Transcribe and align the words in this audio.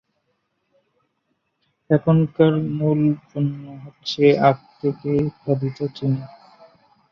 এখানকার 1.89 2.53
মূল 2.77 3.01
পণ্য 3.27 3.53
হচ্ছে 3.83 4.23
আখ 4.49 4.57
থেকে 4.79 5.09
উৎপাদিত 5.27 5.77
চিনি। 5.95 6.21